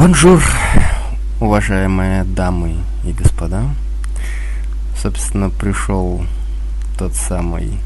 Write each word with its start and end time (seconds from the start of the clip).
Bonjour, 0.00 0.42
уважаемые 1.40 2.24
дамы 2.24 2.76
и 3.04 3.12
господа. 3.12 3.64
Собственно, 4.96 5.50
пришел 5.50 6.24
тот 6.96 7.14
самый 7.14 7.78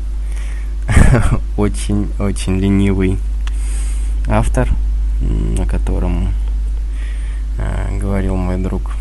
очень-очень 1.57 2.61
ленивый 2.61 3.19
автор, 4.29 4.69
о 5.59 5.67
котором 5.67 6.29
э, 7.59 7.99
говорил 7.99 8.37
мой 8.37 8.59
друг. 8.59 8.93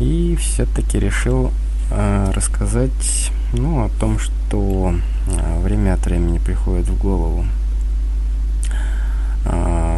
И 0.00 0.36
все-таки 0.38 0.98
решил 0.98 1.52
э, 1.90 2.32
рассказать 2.34 3.32
ну, 3.54 3.86
о 3.86 3.88
том, 3.98 4.18
что 4.18 4.94
э, 5.28 5.62
время 5.62 5.94
от 5.94 6.04
времени 6.04 6.36
приходит 6.36 6.86
в 6.86 6.98
голову. 6.98 7.46
Э, 9.46 9.94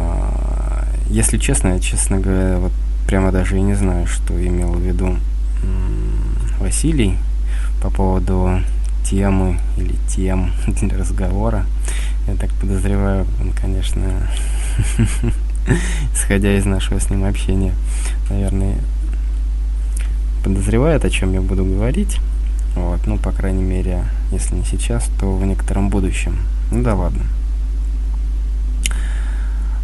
если 1.17 1.39
честно, 1.39 1.69
я, 1.69 1.79
честно 1.79 2.19
говоря, 2.19 2.59
вот 2.59 2.71
прямо 3.07 3.31
даже 3.31 3.57
и 3.57 3.61
не 3.61 3.73
знаю, 3.73 4.05
что 4.05 4.35
имел 4.39 4.73
в 4.73 4.81
виду 4.81 5.17
Василий 6.59 7.17
по 7.81 7.89
поводу 7.89 8.61
темы 9.03 9.57
или 9.77 9.95
тем 10.07 10.51
для 10.67 10.95
разговора. 10.95 11.65
Я 12.27 12.35
так 12.35 12.51
подозреваю, 12.61 13.25
он, 13.41 13.51
конечно, 13.51 14.29
исходя 16.13 16.55
из 16.55 16.65
нашего 16.65 16.99
с 16.99 17.09
ним 17.09 17.25
общения, 17.25 17.73
наверное, 18.29 18.75
подозревает, 20.43 21.03
о 21.03 21.09
чем 21.09 21.33
я 21.33 21.41
буду 21.41 21.65
говорить. 21.65 22.19
Вот, 22.75 23.07
ну, 23.07 23.17
по 23.17 23.31
крайней 23.31 23.63
мере, 23.63 24.03
если 24.31 24.53
не 24.53 24.63
сейчас, 24.63 25.09
то 25.19 25.35
в 25.35 25.43
некотором 25.43 25.89
будущем. 25.89 26.37
Ну 26.69 26.83
да 26.83 26.93
ладно. 26.93 27.23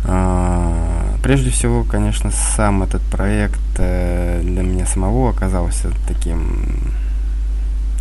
А, 0.05 1.12
прежде 1.23 1.49
всего, 1.49 1.85
конечно, 1.85 2.31
сам 2.31 2.83
этот 2.83 3.01
проект 3.03 3.59
э, 3.77 4.41
для 4.43 4.61
меня 4.61 4.85
самого 4.85 5.29
оказался 5.29 5.89
таким 6.05 6.65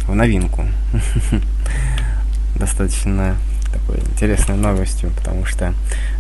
в 0.09 0.15
новинку. 0.15 0.67
Достаточно 2.57 3.37
такой 3.73 4.01
интересной 4.01 4.57
новостью, 4.57 5.11
потому 5.17 5.47
что 5.47 5.73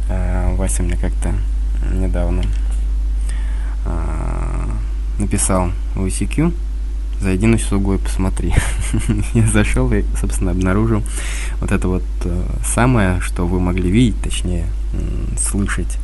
э, 0.08 0.54
Вася 0.54 0.84
мне 0.84 0.96
как-то 0.96 1.34
недавно 1.92 2.44
э, 3.84 4.70
написал 5.18 5.72
в 5.96 6.06
ICQ, 6.06 6.54
зайди 7.20 7.46
на 7.46 7.56
и 7.56 7.98
посмотри. 7.98 8.54
Я 9.34 9.46
зашел 9.48 9.92
и, 9.92 10.04
собственно, 10.20 10.52
обнаружил 10.52 11.02
вот 11.60 11.72
это 11.72 11.88
вот 11.88 12.04
э, 12.24 12.42
самое, 12.64 13.20
что 13.20 13.44
вы 13.44 13.58
могли 13.58 13.90
видеть, 13.90 14.22
точнее, 14.22 14.66
слышать. 15.36 15.98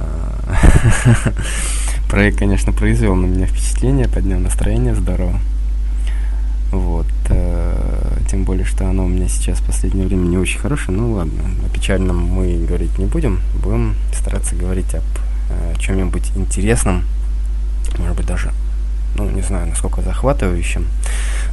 Проект, 2.08 2.38
конечно, 2.38 2.72
произвел 2.72 3.14
на 3.14 3.26
меня 3.26 3.46
впечатление, 3.46 4.08
поднял 4.08 4.38
настроение 4.38 4.94
здорово. 4.94 5.38
Вот. 6.72 7.06
Э, 7.28 8.18
тем 8.30 8.44
более, 8.44 8.64
что 8.64 8.88
оно 8.88 9.04
у 9.04 9.08
меня 9.08 9.28
сейчас 9.28 9.58
в 9.58 9.66
последнее 9.66 10.06
время 10.06 10.26
не 10.26 10.38
очень 10.38 10.58
хорошее. 10.58 10.96
Ну 10.96 11.12
ладно, 11.12 11.42
о 11.64 11.68
печальном 11.68 12.24
мы 12.24 12.64
говорить 12.66 12.98
не 12.98 13.06
будем. 13.06 13.40
Будем 13.62 13.94
стараться 14.12 14.54
говорить 14.54 14.94
об 14.94 15.04
э, 15.50 15.74
чем-нибудь 15.78 16.32
интересном. 16.36 17.04
Может 17.98 18.16
быть, 18.16 18.26
даже, 18.26 18.52
ну, 19.16 19.28
не 19.30 19.42
знаю, 19.42 19.68
насколько 19.68 20.02
захватывающим. 20.02 20.86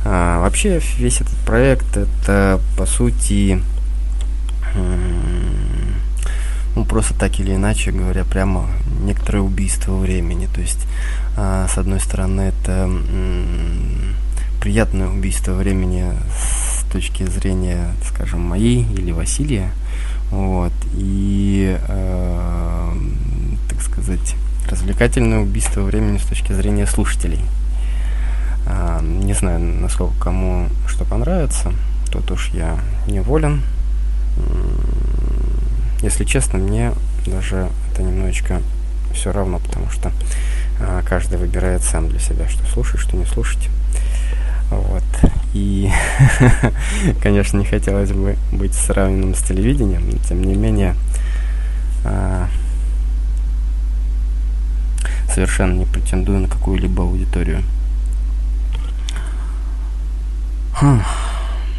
А, 0.05 0.41
вообще, 0.41 0.81
весь 0.97 1.21
этот 1.21 1.35
проект, 1.45 1.97
это, 1.97 2.59
по 2.77 2.85
сути, 2.85 3.61
ну, 6.77 6.85
просто 6.85 7.15
так 7.15 7.39
или 7.39 7.55
иначе 7.55 7.91
говоря, 7.91 8.23
прямо 8.23 8.69
некоторое 9.01 9.39
убийство 9.39 9.95
времени. 9.95 10.47
То 10.53 10.61
есть, 10.61 10.87
а, 11.35 11.67
с 11.67 11.75
одной 11.75 11.99
стороны, 11.99 12.41
это 12.41 12.87
приятное 14.61 15.07
убийство 15.07 15.53
времени 15.53 16.05
с 16.39 16.83
точки 16.91 17.23
зрения, 17.23 17.95
скажем, 18.07 18.41
моей 18.41 18.83
или 18.93 19.11
Василия. 19.11 19.71
Вот. 20.29 20.71
И, 20.93 21.75
э, 21.87 22.91
так 23.69 23.81
сказать, 23.81 24.35
развлекательное 24.69 25.39
убийство 25.39 25.81
времени 25.81 26.19
с 26.19 26.25
точки 26.27 26.53
зрения 26.53 26.85
слушателей. 26.85 27.41
Э, 28.67 28.99
не 29.01 29.33
знаю, 29.33 29.59
насколько 29.59 30.13
кому 30.19 30.67
что 30.85 31.05
понравится. 31.05 31.73
Тут 32.11 32.29
уж 32.29 32.51
я 32.53 32.77
неволен. 33.07 33.63
Если 36.01 36.23
честно, 36.25 36.59
мне 36.59 36.93
даже 37.25 37.69
это 37.91 38.03
немножечко 38.03 38.61
все 39.13 39.31
равно, 39.31 39.59
потому 39.59 39.89
что 39.89 40.11
э, 40.79 41.01
каждый 41.05 41.37
выбирает 41.37 41.81
сам 41.83 42.07
для 42.09 42.19
себя, 42.19 42.47
что 42.47 42.63
слушать, 42.65 42.99
что 42.99 43.17
не 43.17 43.25
слушать. 43.25 43.69
Вот. 44.69 45.03
И, 45.53 45.89
конечно, 47.23 47.57
не 47.57 47.65
хотелось 47.65 48.11
бы 48.11 48.37
быть 48.51 48.73
сравненным 48.73 49.33
с 49.33 49.41
телевидением, 49.41 50.09
но 50.09 50.17
тем 50.27 50.43
не 50.43 50.55
менее 50.55 50.95
а, 52.03 52.47
совершенно 55.33 55.73
не 55.73 55.85
претендую 55.85 56.41
на 56.41 56.47
какую-либо 56.47 57.03
аудиторию. 57.03 57.63
Хм. 60.73 61.01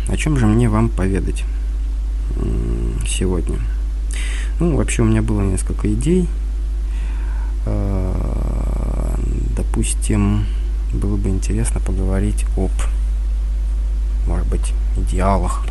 О 0.09 0.17
чем 0.17 0.39
же 0.39 0.47
мне 0.47 0.69
вам 0.69 0.89
поведать 0.89 1.45
сегодня? 3.07 3.59
Ну, 4.61 4.77
вообще 4.77 5.03
у 5.03 5.05
меня 5.05 5.23
было 5.23 5.41
несколько 5.41 5.93
идей. 5.93 6.29
А, 7.65 9.15
допустим, 9.57 10.47
было 10.93 11.17
бы 11.17 11.29
интересно 11.29 11.81
поговорить 11.81 12.45
об, 12.57 12.73
может 14.27 14.49
быть, 14.49 14.73
идеалах 14.97 15.65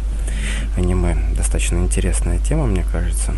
аниме. 0.78 1.18
Достаточно 1.36 1.78
интересная 1.78 2.40
тема, 2.40 2.66
мне 2.66 2.86
кажется. 2.92 3.34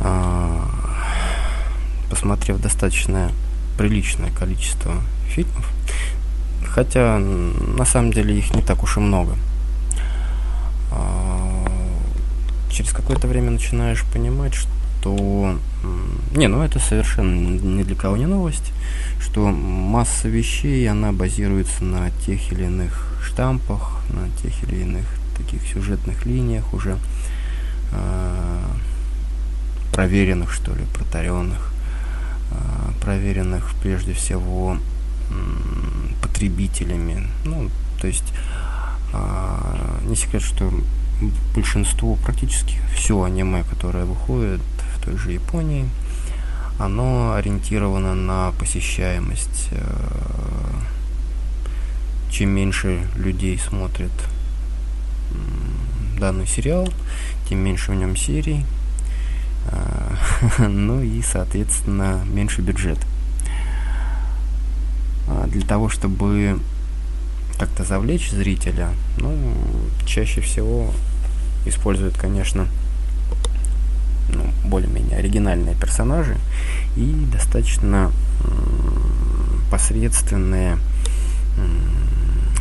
А, 0.00 0.68
посмотрев 2.10 2.60
достаточно 2.60 3.30
приличное 3.76 4.30
количество 4.30 4.94
фильмов, 5.28 5.70
хотя 6.66 7.18
на 7.18 7.84
самом 7.84 8.12
деле 8.12 8.36
их 8.36 8.54
не 8.54 8.62
так 8.62 8.82
уж 8.82 8.96
и 8.96 9.00
много, 9.00 9.36
а, 10.90 11.37
через 12.70 12.92
какое-то 12.92 13.26
время 13.26 13.50
начинаешь 13.50 14.04
понимать, 14.12 14.54
что. 14.54 15.58
Не, 16.34 16.48
ну 16.48 16.62
это 16.62 16.80
совершенно 16.80 17.58
ни 17.60 17.82
для 17.82 17.94
кого 17.94 18.16
не 18.16 18.26
новость, 18.26 18.72
что 19.20 19.48
масса 19.48 20.28
вещей, 20.28 20.88
она 20.88 21.12
базируется 21.12 21.84
на 21.84 22.10
тех 22.26 22.52
или 22.52 22.64
иных 22.64 23.16
штампах, 23.24 24.02
на 24.10 24.28
тех 24.42 24.62
или 24.64 24.82
иных 24.82 25.06
таких 25.36 25.62
сюжетных 25.62 26.26
линиях 26.26 26.74
уже 26.74 26.98
э, 27.92 28.64
проверенных, 29.92 30.52
что 30.52 30.72
ли, 30.74 30.84
протаренных, 30.94 31.72
э, 32.50 33.00
проверенных 33.00 33.72
прежде 33.82 34.12
всего 34.12 34.76
э, 34.76 36.22
потребителями. 36.22 37.26
Ну, 37.44 37.70
то 38.00 38.06
есть 38.06 38.32
э, 39.12 40.00
не 40.08 40.16
секрет, 40.16 40.42
что 40.42 40.72
большинство, 41.54 42.16
практически 42.16 42.76
все 42.94 43.22
аниме, 43.22 43.64
которое 43.64 44.04
выходит 44.04 44.60
в 44.94 45.04
той 45.04 45.16
же 45.16 45.32
Японии, 45.32 45.88
оно 46.78 47.34
ориентировано 47.34 48.14
на 48.14 48.52
посещаемость. 48.52 49.68
Э, 49.72 50.38
чем 52.30 52.50
меньше 52.50 53.08
людей 53.16 53.58
смотрит 53.58 54.12
данный 56.18 56.46
сериал, 56.46 56.88
тем 57.48 57.58
меньше 57.60 57.92
в 57.92 57.94
нем 57.94 58.16
серий, 58.16 58.64
э, 59.70 60.14
ну 60.68 61.00
и, 61.00 61.22
соответственно, 61.22 62.24
меньше 62.26 62.60
бюджет. 62.60 62.98
А 65.28 65.46
для 65.46 65.66
того, 65.66 65.88
чтобы 65.88 66.58
как-то 67.58 67.84
завлечь 67.84 68.30
зрителя, 68.30 68.90
ну, 69.16 69.36
чаще 70.06 70.40
всего 70.40 70.92
используют, 71.66 72.16
конечно, 72.16 72.66
ну, 74.32 74.44
более-менее 74.64 75.18
оригинальные 75.18 75.74
персонажи 75.74 76.36
и 76.96 77.26
достаточно 77.32 78.12
посредственные 79.70 80.78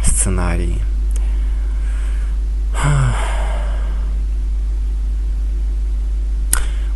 сценарии. 0.04 0.80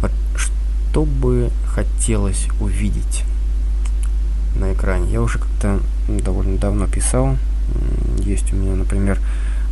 Вот 0.02 0.12
что 0.36 1.06
бы 1.06 1.52
хотелось 1.68 2.48
увидеть 2.60 3.24
на 4.56 4.74
экране? 4.74 5.12
Я 5.14 5.22
уже 5.22 5.38
как-то 5.38 5.80
довольно 6.08 6.58
давно 6.58 6.88
писал. 6.88 7.38
Есть 8.20 8.52
у 8.54 8.56
меня, 8.56 8.76
например, 8.76 9.20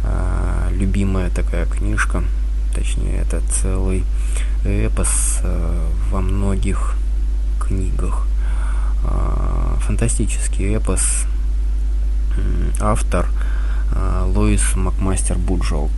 а, 0.04 0.70
любимая 0.72 1.30
такая 1.30 1.66
книжка 1.66 2.24
точнее, 2.74 3.18
это 3.18 3.42
целый 3.62 4.04
эпос 4.64 5.40
э, 5.44 5.90
во 6.12 6.22
многих 6.22 6.96
книгах. 7.60 8.26
Э, 9.04 9.76
фантастический 9.82 10.76
эпос. 10.76 11.26
Автор 12.80 13.28
Луис 14.28 14.76
Макмастер 14.76 15.38
Буджолт. 15.38 15.92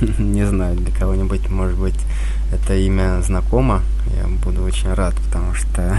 Не 0.18 0.46
знаю, 0.46 0.76
для 0.76 0.92
кого-нибудь, 0.92 1.48
может 1.48 1.78
быть, 1.78 1.98
это 2.52 2.74
имя 2.74 3.22
знакомо. 3.22 3.82
Я 4.14 4.26
буду 4.44 4.62
очень 4.62 4.92
рад, 4.92 5.14
потому 5.14 5.54
что 5.54 5.98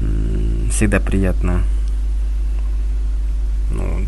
всегда 0.70 1.00
приятно 1.00 1.62
ну, 3.70 4.04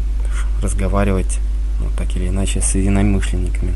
разговаривать 0.61 1.39
ну, 1.81 1.87
так 1.97 2.15
или 2.17 2.29
иначе 2.29 2.61
с 2.61 2.75
единомышленниками. 2.75 3.75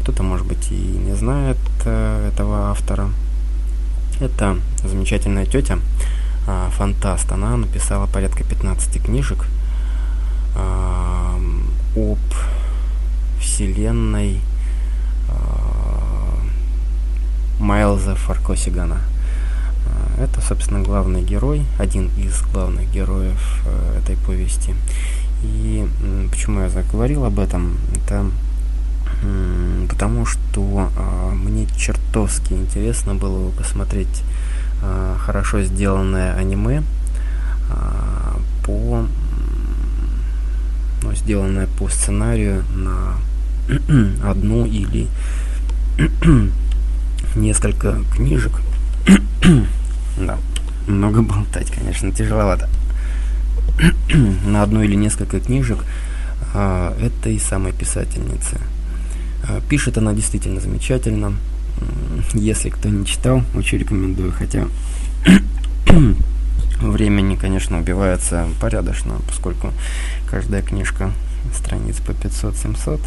Кто-то, 0.00 0.22
может 0.22 0.46
быть, 0.46 0.70
и 0.70 0.74
не 0.74 1.14
знает 1.14 1.58
э, 1.84 2.30
этого 2.32 2.70
автора. 2.70 3.10
Это 4.20 4.56
замечательная 4.82 5.46
тетя, 5.46 5.78
э, 6.46 6.68
фантаст. 6.72 7.30
Она 7.32 7.56
написала 7.56 8.06
порядка 8.06 8.44
15 8.44 9.02
книжек 9.02 9.44
э, 10.56 11.38
об 11.96 12.18
вселенной 13.40 14.40
э, 15.28 15.34
Майлза 17.60 18.14
Фаркосигана. 18.14 18.98
Это, 20.18 20.40
собственно, 20.40 20.80
главный 20.80 21.22
герой, 21.22 21.62
один 21.78 22.08
из 22.16 22.40
главных 22.52 22.90
героев 22.92 23.62
э, 23.66 23.98
этой 23.98 24.16
повести. 24.16 24.74
И 25.44 25.86
почему 26.30 26.60
я 26.60 26.68
заговорил 26.70 27.24
об 27.24 27.38
этом? 27.38 27.76
Это 27.94 28.26
потому 29.88 30.26
что 30.26 30.90
э, 30.96 31.34
мне 31.34 31.66
чертовски 31.76 32.52
интересно 32.52 33.14
было 33.14 33.50
посмотреть 33.50 34.22
э, 34.82 35.16
хорошо 35.18 35.62
сделанное 35.62 36.34
аниме 36.34 36.82
э, 37.70 38.36
по 38.64 39.06
ну, 41.02 41.14
сделанное 41.14 41.68
по 41.78 41.88
сценарию 41.88 42.64
на 42.74 43.14
одну 44.30 44.66
или 44.66 45.08
несколько 47.34 47.98
книжек. 48.14 48.52
да, 50.18 50.38
много 50.86 51.22
болтать, 51.22 51.70
конечно, 51.70 52.10
тяжеловато. 52.10 52.68
на 54.46 54.62
одну 54.62 54.82
или 54.82 54.94
несколько 54.94 55.40
книжек 55.40 55.84
а, 56.54 56.96
этой 57.00 57.38
самой 57.40 57.72
писательницы. 57.72 58.58
А, 59.48 59.60
пишет 59.68 59.98
она 59.98 60.12
действительно 60.12 60.60
замечательно. 60.60 61.34
Если 62.32 62.70
кто 62.70 62.88
не 62.88 63.04
читал, 63.04 63.42
очень 63.54 63.78
рекомендую, 63.78 64.32
хотя 64.32 64.68
времени, 66.80 67.36
конечно, 67.36 67.78
убивается 67.78 68.46
порядочно, 68.60 69.16
поскольку 69.28 69.72
каждая 70.30 70.62
книжка 70.62 71.12
страниц 71.52 71.96
по 71.98 72.12
500-700. 72.12 73.00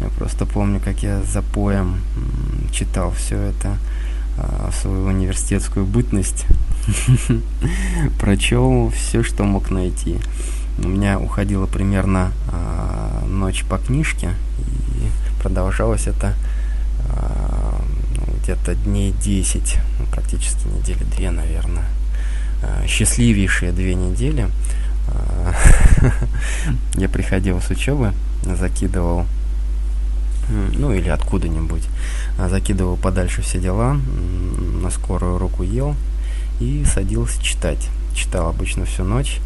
Я 0.00 0.08
просто 0.18 0.46
помню, 0.46 0.80
как 0.80 1.02
я 1.02 1.22
за 1.22 1.42
поем 1.42 2.00
читал 2.72 3.12
все 3.12 3.36
это 3.36 3.76
свою 4.72 5.06
университетскую 5.06 5.86
бытность. 5.86 6.46
Прочел 8.20 8.90
все, 8.90 9.22
что 9.22 9.44
мог 9.44 9.70
найти. 9.70 10.18
У 10.78 10.88
меня 10.88 11.18
уходила 11.18 11.66
примерно 11.66 12.32
э, 12.50 13.26
ночь 13.26 13.64
по 13.64 13.78
книжке, 13.78 14.30
и 14.96 15.40
продолжалось 15.42 16.06
это 16.06 16.34
э, 17.08 18.42
где-то 18.42 18.74
дней 18.74 19.12
10, 19.22 19.78
ну, 19.98 20.06
практически 20.06 20.66
недели 20.66 21.04
две, 21.04 21.30
наверное. 21.30 21.84
Э, 22.62 22.86
счастливейшие 22.86 23.72
две 23.72 23.94
недели. 23.94 24.48
Я 26.94 27.08
приходил 27.08 27.60
с 27.60 27.70
учебы, 27.70 28.12
закидывал 28.44 29.26
ну 30.76 30.92
или 30.92 31.08
откуда-нибудь, 31.08 31.88
закидывал 32.48 32.96
подальше 32.96 33.42
все 33.42 33.58
дела, 33.58 33.96
на 34.82 34.90
скорую 34.90 35.38
руку 35.38 35.62
ел 35.62 35.94
и 36.60 36.84
садился 36.84 37.42
читать. 37.42 37.88
Читал 38.14 38.48
обычно 38.48 38.84
всю 38.84 39.04
ночь, 39.04 39.40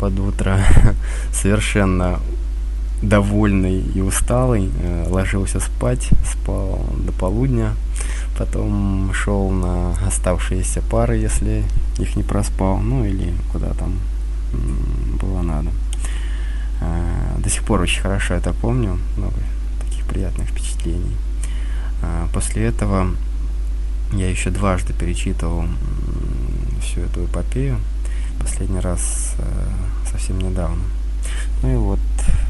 под 0.00 0.18
утро 0.18 0.58
совершенно 1.32 2.18
довольный 3.02 3.80
и 3.80 4.00
усталый, 4.00 4.70
э, 4.80 5.06
ложился 5.08 5.60
спать, 5.60 6.08
спал 6.24 6.86
до 6.98 7.12
полудня, 7.12 7.72
потом 8.38 9.12
шел 9.12 9.50
на 9.50 9.92
оставшиеся 10.06 10.82
пары, 10.82 11.16
если 11.16 11.64
их 11.98 12.16
не 12.16 12.22
проспал, 12.22 12.78
ну 12.78 13.04
или 13.04 13.34
куда 13.52 13.68
там 13.74 13.98
было 15.20 15.42
надо. 15.42 15.70
Э, 16.80 17.38
до 17.38 17.50
сих 17.50 17.62
пор 17.64 17.82
очень 17.82 18.02
хорошо 18.02 18.34
это 18.34 18.52
помню, 18.54 18.98
приятных 20.06 20.48
впечатлений. 20.48 21.16
Э, 22.02 22.26
после 22.32 22.66
этого 22.66 23.10
я 24.12 24.30
еще 24.30 24.50
дважды 24.50 24.92
перечитывал 24.92 25.64
всю 26.82 27.00
эту 27.00 27.24
эпопею. 27.24 27.78
Последний 28.40 28.80
раз 28.80 29.34
э, 29.38 29.68
совсем 30.10 30.38
недавно. 30.38 30.82
Ну 31.62 31.72
и 31.72 31.76
вот, 31.76 32.00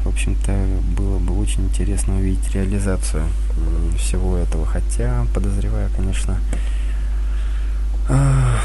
в 0.03 0.09
общем-то, 0.09 0.51
было 0.95 1.17
бы 1.19 1.39
очень 1.39 1.65
интересно 1.65 2.15
увидеть 2.15 2.53
реализацию 2.53 3.23
всего 3.97 4.37
этого. 4.37 4.65
Хотя, 4.65 5.25
подозреваю, 5.33 5.89
конечно, 5.95 6.37
э, 8.09 8.57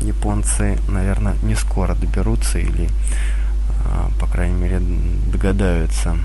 японцы, 0.00 0.78
наверное, 0.88 1.36
не 1.42 1.54
скоро 1.54 1.94
доберутся 1.94 2.58
или, 2.58 2.88
э, 2.88 2.90
по 4.20 4.26
крайней 4.26 4.56
мере, 4.60 4.80
догадаются 5.32 6.16
э, 6.16 6.18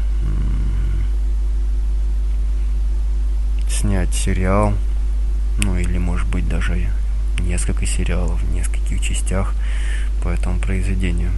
снять 3.79 4.13
сериал, 4.13 4.73
ну 5.59 5.77
или, 5.77 5.97
может 5.97 6.27
быть, 6.27 6.47
даже 6.49 6.89
несколько 7.39 7.85
сериалов 7.85 8.41
в 8.41 8.53
нескольких 8.53 9.01
частях 9.01 9.53
по 10.21 10.27
этому 10.27 10.59
произведению. 10.59 11.31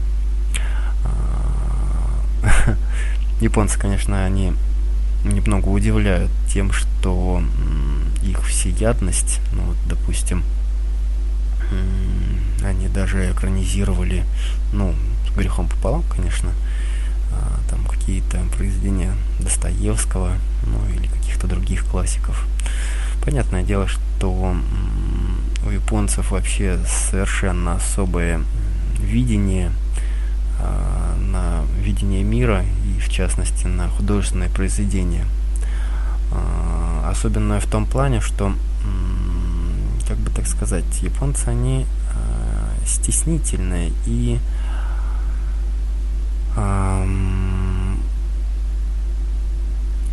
А, 1.04 2.76
японцы, 3.42 3.78
конечно, 3.78 4.26
они 4.26 4.54
немного 5.24 5.68
удивляют 5.68 6.32
тем, 6.52 6.72
что 6.72 7.44
их 8.24 8.44
всеядность, 8.48 9.40
ну 9.54 9.62
вот, 9.64 9.78
допустим, 9.88 10.44
они 12.64 12.88
даже 12.88 13.32
экранизировали, 13.32 14.26
ну, 14.74 14.96
с 15.28 15.38
грехом 15.38 15.70
пополам, 15.70 16.04
конечно, 16.04 16.52
там 17.70 17.86
какие-то 17.86 18.40
произведения 18.56 19.14
Достоевского, 19.40 20.34
ну 20.66 20.80
или 20.94 21.08
каких-то 21.08 21.48
других 21.48 21.86
классиков. 21.86 22.46
Понятное 23.24 23.64
дело, 23.64 23.88
что 23.88 24.56
у 25.66 25.70
японцев 25.70 26.32
вообще 26.32 26.80
совершенно 26.88 27.76
особое 27.76 28.42
видение 29.00 29.72
э, 30.60 31.16
на 31.32 31.64
видение 31.82 32.24
мира 32.24 32.64
и 32.86 33.00
в 33.00 33.10
частности 33.10 33.68
на 33.68 33.88
художественное 33.90 34.50
произведение. 34.50 35.26
Э, 36.32 37.10
особенно 37.10 37.60
в 37.60 37.66
том 37.68 37.86
плане, 37.86 38.22
что, 38.22 38.54
как 40.08 40.18
бы 40.18 40.32
так 40.32 40.48
сказать, 40.48 40.86
японцы, 41.02 41.48
они 41.48 41.86
стеснительные 42.86 43.92
и 44.06 44.40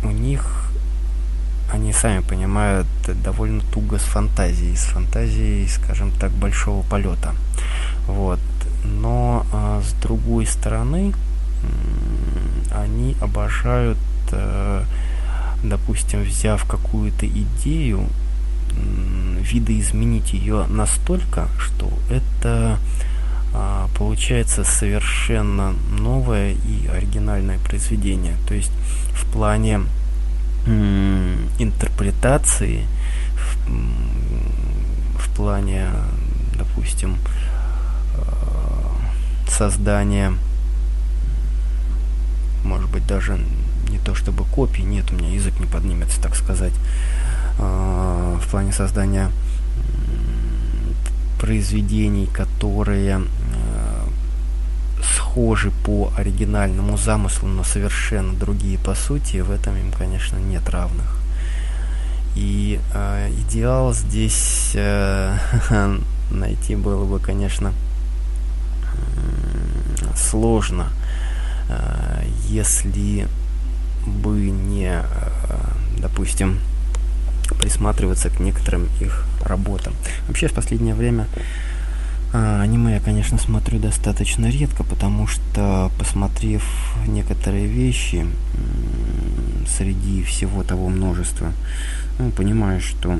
у 0.03 0.11
них 0.11 0.69
они 1.71 1.93
сами 1.93 2.21
понимают 2.21 2.87
довольно 3.23 3.61
туго 3.61 3.99
с 3.99 4.03
фантазией, 4.03 4.75
с 4.75 4.85
фантазией, 4.85 5.67
скажем 5.67 6.11
так, 6.11 6.31
большого 6.31 6.83
полета. 6.83 7.35
Вот. 8.07 8.39
Но 8.83 9.45
а, 9.53 9.81
с 9.81 9.93
другой 10.01 10.45
стороны, 10.45 11.13
они 12.71 13.15
обожают, 13.21 13.97
а, 14.31 14.83
допустим, 15.63 16.23
взяв 16.23 16.65
какую-то 16.65 17.27
идею, 17.27 18.07
видоизменить 19.41 20.33
ее 20.33 20.65
настолько, 20.67 21.47
что 21.57 21.91
это 22.09 22.77
получается 23.97 24.63
совершенно 24.63 25.73
новое 25.91 26.53
и 26.53 26.87
оригинальное 26.87 27.59
произведение. 27.59 28.35
То 28.47 28.53
есть 28.53 28.71
в 29.13 29.31
плане 29.31 29.81
интерпретации 31.57 32.85
в, 33.35 33.69
в 35.19 35.35
плане, 35.35 35.87
допустим, 36.55 37.17
э, 38.15 39.49
создания, 39.49 40.33
может 42.63 42.89
быть, 42.89 43.07
даже 43.07 43.39
не 43.89 43.97
то 43.99 44.13
чтобы 44.15 44.43
копий, 44.45 44.83
нет, 44.83 45.11
у 45.11 45.15
меня 45.15 45.33
язык 45.33 45.59
не 45.59 45.65
поднимется, 45.65 46.21
так 46.21 46.35
сказать, 46.35 46.73
э, 47.57 48.37
в 48.41 48.51
плане 48.51 48.71
создания 48.73 49.31
произведений, 51.39 52.27
которые 52.27 53.21
схожи 55.39 55.71
по 55.71 56.11
оригинальному 56.17 56.97
замыслу, 56.97 57.47
но 57.47 57.63
совершенно 57.63 58.33
другие 58.33 58.77
по 58.77 58.93
сути, 58.93 59.37
в 59.37 59.51
этом 59.51 59.77
им, 59.77 59.91
конечно, 59.91 60.37
нет 60.37 60.67
равных. 60.69 61.15
И 62.35 62.79
э, 62.93 63.31
идеал 63.47 63.93
здесь 63.93 64.71
э, 64.75 65.37
найти 66.31 66.75
было 66.75 67.05
бы, 67.05 67.19
конечно, 67.19 67.71
сложно, 70.15 70.89
э, 71.69 72.25
если 72.49 73.25
бы 74.05 74.49
не, 74.49 74.91
э, 74.91 75.03
допустим, 75.99 76.59
присматриваться 77.61 78.29
к 78.29 78.41
некоторым 78.41 78.89
их 78.99 79.25
работам. 79.45 79.93
Вообще 80.27 80.49
в 80.49 80.53
последнее 80.53 80.95
время 80.95 81.27
а, 82.31 82.61
аниме 82.61 82.95
я, 82.95 82.99
конечно, 82.99 83.37
смотрю 83.37 83.79
достаточно 83.79 84.45
редко, 84.47 84.83
потому 84.83 85.25
что, 85.27 85.91
посмотрев 85.97 86.63
некоторые 87.07 87.65
вещи 87.65 88.27
среди 89.67 90.23
всего 90.23 90.63
того 90.63 90.89
множества, 90.89 91.51
ну, 92.19 92.31
понимаешь, 92.31 92.83
что 92.83 93.19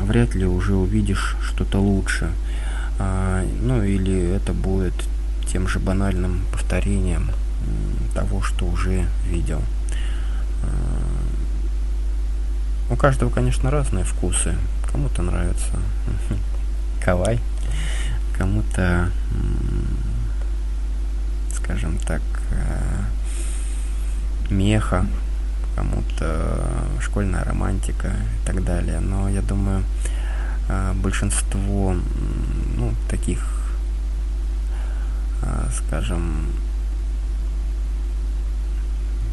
вряд 0.00 0.34
ли 0.34 0.44
уже 0.44 0.74
увидишь 0.74 1.36
что-то 1.42 1.78
лучше. 1.78 2.30
А, 2.98 3.44
ну 3.62 3.82
или 3.82 4.34
это 4.36 4.52
будет 4.52 4.94
тем 5.50 5.68
же 5.68 5.78
банальным 5.78 6.42
повторением 6.52 7.30
того, 8.14 8.42
что 8.42 8.66
уже 8.66 9.06
видел. 9.28 9.60
А, 10.62 10.68
у 12.92 12.96
каждого, 12.96 13.30
конечно, 13.30 13.70
разные 13.70 14.04
вкусы. 14.04 14.54
Кому-то 14.92 15.22
нравится 15.22 15.80
кавай, 17.04 17.40
кому-то, 18.36 19.10
скажем 21.54 21.98
так, 21.98 22.22
э, 22.50 23.04
меха, 24.50 25.06
кому-то 25.76 26.68
школьная 27.00 27.44
романтика 27.44 28.08
и 28.08 28.46
так 28.46 28.64
далее. 28.64 29.00
Но 29.00 29.28
я 29.28 29.42
думаю, 29.42 29.84
э, 30.68 30.92
большинство 30.94 31.96
ну, 32.76 32.92
таких, 33.08 33.40
э, 35.42 35.68
скажем, 35.78 36.46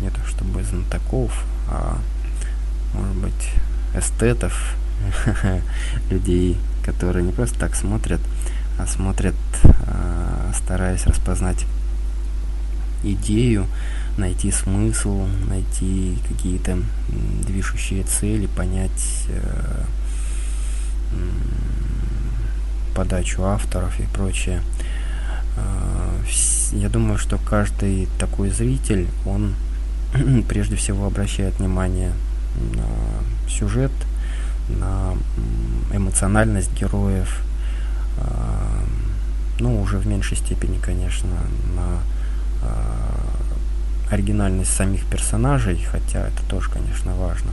не 0.02 0.10
то 0.10 0.20
чтобы 0.26 0.64
знатоков, 0.64 1.44
а 1.70 1.98
может 2.94 3.16
быть, 3.16 3.50
эстетов, 3.96 4.76
людей, 6.10 6.58
которые 6.84 7.24
не 7.24 7.32
просто 7.32 7.60
так 7.60 7.76
смотрят, 7.76 8.22
смотрят, 8.88 9.36
а, 9.64 10.52
стараясь 10.56 11.06
распознать 11.06 11.66
идею, 13.04 13.68
найти 14.18 14.52
смысл, 14.52 15.28
найти 15.48 16.18
какие-то 16.28 16.78
движущие 17.48 18.04
цели, 18.04 18.48
понять 18.48 19.26
э, 19.30 19.84
подачу 22.96 23.44
авторов 23.44 24.00
и 24.00 24.04
прочее. 24.04 24.62
А, 25.58 26.14
я 26.74 26.90
думаю, 26.90 27.18
что 27.18 27.38
каждый 27.38 28.08
такой 28.20 28.50
зритель, 28.50 29.08
он 29.26 29.56
прежде 30.48 30.76
всего 30.76 31.08
обращает 31.08 31.60
внимание 31.60 32.14
на 32.76 33.50
сюжет, 33.50 33.92
на 34.70 35.14
эмоциональность 35.94 36.72
героев, 36.80 37.42
ну, 39.62 39.80
уже 39.80 39.98
в 39.98 40.08
меньшей 40.08 40.38
степени, 40.38 40.80
конечно, 40.80 41.30
на 41.76 42.00
а, 42.64 44.14
оригинальность 44.14 44.74
самих 44.74 45.06
персонажей, 45.06 45.80
хотя 45.90 46.28
это 46.28 46.44
тоже, 46.50 46.70
конечно, 46.72 47.16
важно. 47.16 47.52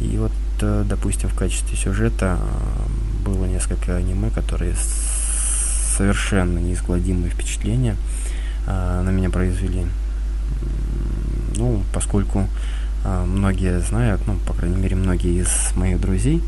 И 0.00 0.16
вот, 0.18 0.32
э, 0.60 0.84
допустим, 0.88 1.28
в 1.28 1.34
качестве 1.34 1.76
сюжета 1.76 2.38
а, 2.38 3.24
было 3.24 3.46
несколько 3.46 3.96
аниме, 3.96 4.30
которые 4.30 4.74
совершенно 5.96 6.58
неизгладимые 6.58 7.30
впечатления 7.30 7.96
на 8.66 9.08
меня 9.10 9.30
произвели. 9.30 9.86
Ну, 11.56 11.82
поскольку 11.94 12.48
многие 13.04 13.80
знают, 13.80 14.20
ну, 14.26 14.36
по 14.46 14.52
крайней 14.52 14.76
мере, 14.76 14.96
многие 14.96 15.40
из 15.40 15.74
моих 15.76 16.00
друзей, 16.00 16.42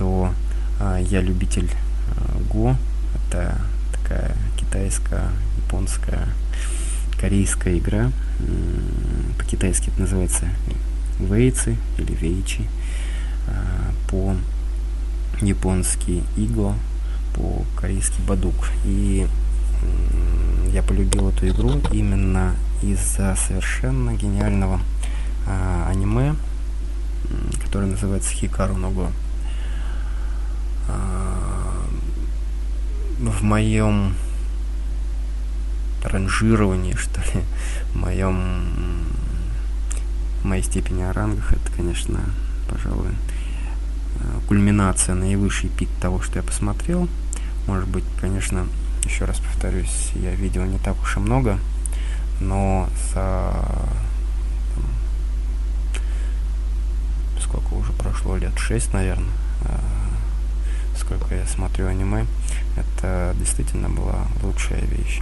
что 0.00 0.32
а, 0.80 0.96
я 0.96 1.20
любитель 1.20 1.70
а, 2.16 2.38
Го. 2.50 2.74
Это 3.28 3.58
такая 3.92 4.34
китайская, 4.56 5.28
японская, 5.58 6.26
корейская 7.20 7.76
игра. 7.76 8.10
По-китайски 9.36 9.90
это 9.90 10.00
называется 10.00 10.46
вейцы 11.18 11.76
или 11.98 12.14
вейчи. 12.14 12.64
По 14.08 14.36
японски 15.42 16.22
иго, 16.34 16.74
по 17.34 17.62
корейски 17.78 18.22
бадук. 18.26 18.70
И 18.86 19.26
я 20.72 20.82
полюбил 20.82 21.28
эту 21.28 21.46
игру 21.48 21.78
именно 21.92 22.54
из-за 22.82 23.36
совершенно 23.36 24.14
гениального 24.14 24.80
а, 25.46 25.88
аниме, 25.90 26.36
которое 27.62 27.86
называется 27.86 28.32
Хикару 28.32 28.76
Ного. 28.76 29.08
А, 29.08 29.29
в 33.28 33.42
моем 33.42 34.14
ранжировании, 36.02 36.94
что 36.94 37.20
ли, 37.20 37.44
в 37.92 37.96
моем 37.96 39.06
в 40.40 40.46
моей 40.46 40.62
степени 40.62 41.02
о 41.02 41.12
рангах, 41.12 41.52
это, 41.52 41.70
конечно, 41.76 42.18
пожалуй, 42.70 43.10
а, 44.20 44.40
кульминация, 44.48 45.14
наивысший 45.14 45.68
пик 45.68 45.90
того, 46.00 46.22
что 46.22 46.38
я 46.38 46.42
посмотрел. 46.42 47.08
Может 47.66 47.88
быть, 47.88 48.04
конечно, 48.20 48.66
еще 49.04 49.26
раз 49.26 49.38
повторюсь, 49.38 50.12
я 50.14 50.34
видел 50.34 50.64
не 50.64 50.78
так 50.78 51.00
уж 51.02 51.18
и 51.18 51.20
много, 51.20 51.58
но 52.40 52.88
за 53.12 53.52
там, 54.74 54.84
сколько 57.42 57.74
уже 57.74 57.92
прошло 57.92 58.38
лет 58.38 58.56
6, 58.56 58.94
наверное, 58.94 59.26
э, 59.26 59.49
сколько 61.10 61.34
я 61.34 61.44
смотрю 61.46 61.88
аниме, 61.88 62.24
это 62.76 63.34
действительно 63.36 63.88
была 63.88 64.26
лучшая 64.44 64.82
вещь. 64.82 65.20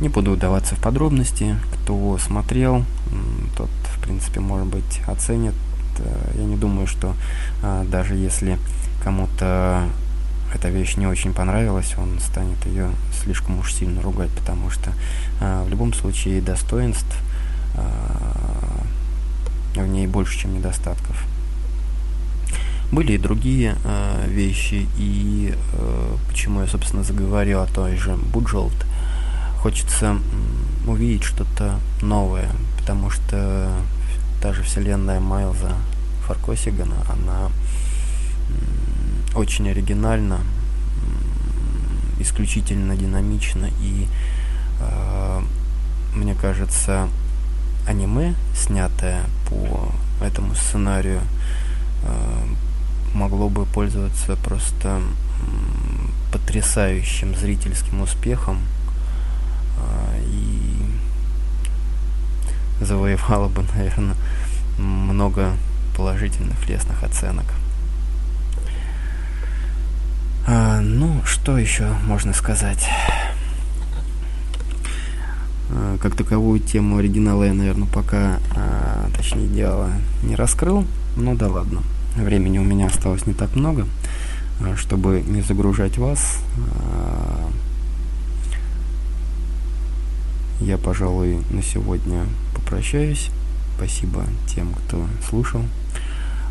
Не 0.00 0.08
буду 0.08 0.32
удаваться 0.32 0.74
в 0.74 0.80
подробности. 0.80 1.56
Кто 1.72 2.18
смотрел, 2.18 2.84
тот, 3.56 3.70
в 3.96 4.02
принципе, 4.02 4.40
может 4.40 4.66
быть, 4.66 5.00
оценит. 5.06 5.54
Э, 6.00 6.32
я 6.34 6.44
не 6.44 6.56
думаю, 6.56 6.88
что 6.88 7.14
э, 7.62 7.84
даже 7.88 8.16
если 8.16 8.58
кому-то 9.04 9.84
эта 10.52 10.68
вещь 10.68 10.96
не 10.96 11.06
очень 11.06 11.32
понравилась, 11.32 11.94
он 11.96 12.18
станет 12.18 12.66
ее 12.66 12.90
слишком 13.22 13.60
уж 13.60 13.72
сильно 13.72 14.02
ругать, 14.02 14.30
потому 14.30 14.68
что 14.70 14.90
э, 15.40 15.62
в 15.64 15.68
любом 15.68 15.92
случае 15.92 16.40
достоинств 16.40 17.16
э, 17.76 17.82
в 19.76 19.86
ней 19.86 20.08
больше, 20.08 20.40
чем 20.40 20.54
недостатков. 20.54 21.24
Были 22.92 23.14
и 23.14 23.18
другие 23.18 23.76
э, 23.84 24.26
вещи, 24.28 24.86
и 24.98 25.54
э, 25.72 26.16
почему 26.28 26.60
я, 26.60 26.66
собственно, 26.66 27.02
заговорил 27.02 27.62
о 27.62 27.66
той 27.66 27.96
же 27.96 28.14
Буджолт. 28.16 28.74
Хочется 29.60 30.18
увидеть 30.86 31.22
что-то 31.22 31.80
новое, 32.02 32.50
потому 32.78 33.08
что 33.08 33.72
та 34.42 34.52
же 34.52 34.62
вселенная 34.62 35.20
Майлза 35.20 35.72
Фаркосигана, 36.26 36.96
она 37.08 37.50
очень 39.34 39.70
оригинально, 39.70 40.40
исключительно 42.20 42.94
динамично 42.94 43.70
и 43.80 44.06
э, 44.80 45.40
мне 46.14 46.34
кажется 46.34 47.08
аниме, 47.86 48.34
снятое 48.54 49.22
по 49.48 49.88
этому 50.22 50.54
сценарию, 50.54 51.22
э, 52.02 52.44
могло 53.14 53.48
бы 53.48 53.66
пользоваться 53.66 54.36
просто 54.36 55.00
потрясающим 56.32 57.34
зрительским 57.34 58.00
успехом 58.00 58.60
э, 59.78 60.22
и 60.26 60.72
завоевало 62.80 63.48
бы, 63.48 63.62
наверное, 63.74 64.16
много 64.78 65.52
положительных 65.96 66.68
лестных 66.68 67.02
оценок. 67.02 67.46
А, 70.46 70.80
ну, 70.80 71.22
что 71.24 71.58
еще 71.58 71.88
можно 72.06 72.32
сказать? 72.32 72.88
как 76.02 76.16
таковую 76.16 76.60
тему 76.60 76.98
оригинала 76.98 77.44
я, 77.44 77.54
наверное, 77.54 77.88
пока, 77.88 78.40
а, 78.56 79.08
точнее, 79.16 79.46
идеала 79.46 79.90
не 80.22 80.34
раскрыл. 80.36 80.84
Ну 81.16 81.36
да 81.36 81.48
ладно. 81.48 81.82
Времени 82.16 82.58
у 82.58 82.64
меня 82.64 82.86
осталось 82.86 83.26
не 83.26 83.32
так 83.32 83.56
много, 83.56 83.86
а, 84.60 84.76
чтобы 84.76 85.22
не 85.22 85.40
загружать 85.40 85.96
вас. 85.96 86.38
А, 86.76 87.50
я, 90.60 90.76
пожалуй, 90.76 91.42
на 91.50 91.62
сегодня 91.62 92.26
попрощаюсь. 92.54 93.30
Спасибо 93.76 94.24
тем, 94.46 94.74
кто 94.74 95.06
слушал. 95.28 95.62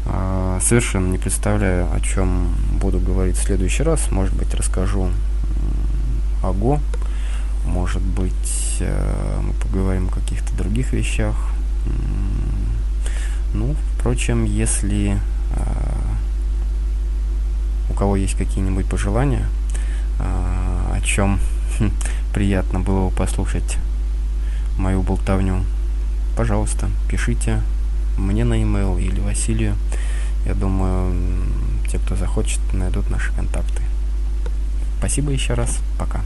А, 0.08 0.60
совершенно 0.62 1.12
не 1.12 1.20
представляю, 1.20 1.94
о 1.94 2.00
чем 2.00 2.56
буду 2.82 3.00
говорить 3.00 3.38
в 3.38 3.44
следующий 3.44 3.84
раз. 3.84 4.12
Может 4.12 4.36
быть, 4.36 4.54
расскажу 4.56 5.10
о 6.44 6.54
Го. 6.54 6.80
Может 7.66 8.02
быть, 8.02 8.78
э, 8.80 9.40
мы 9.44 9.54
поговорим 9.54 10.08
о 10.08 10.12
каких-то 10.12 10.56
других 10.58 10.92
вещах. 10.94 11.36
Ну, 13.54 13.76
впрочем, 13.98 14.46
если 14.46 15.12
э, 15.14 15.41
кого 18.02 18.16
есть 18.16 18.34
какие-нибудь 18.36 18.88
пожелания, 18.88 19.46
э, 20.18 20.24
о 20.24 21.00
чем 21.06 21.40
приятно 22.34 22.80
было 22.80 23.10
бы 23.10 23.16
послушать 23.16 23.78
мою 24.80 25.04
болтовню, 25.04 25.64
пожалуйста, 26.36 26.90
пишите 27.12 27.62
мне 28.18 28.44
на 28.44 28.56
e-mail 28.56 29.00
или 29.00 29.20
Василию. 29.20 29.76
Я 30.48 30.56
думаю, 30.56 31.14
те, 31.92 32.00
кто 32.00 32.16
захочет, 32.16 32.60
найдут 32.74 33.08
наши 33.12 33.32
контакты. 33.34 33.84
Спасибо 34.98 35.30
еще 35.30 35.54
раз. 35.54 35.78
Пока. 36.00 36.22